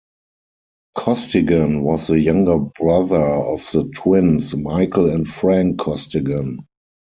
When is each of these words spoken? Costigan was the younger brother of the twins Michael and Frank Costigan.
Costigan 0.95 1.83
was 1.83 2.07
the 2.07 2.19
younger 2.19 2.57
brother 2.57 3.23
of 3.23 3.61
the 3.71 3.83
twins 3.95 4.55
Michael 4.57 5.11
and 5.11 5.27
Frank 5.27 5.77
Costigan. 5.77 6.65